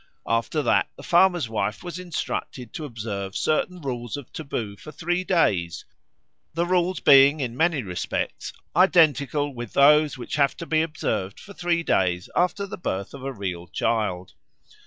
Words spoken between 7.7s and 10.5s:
respects identical with those which